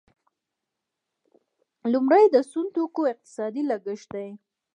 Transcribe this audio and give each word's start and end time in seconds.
لومړی 1.93 2.23
د 2.29 2.35
سون 2.51 2.65
توکو 2.75 3.01
اقتصادي 3.13 3.61
لګښت 3.71 4.07
دی. 4.15 4.29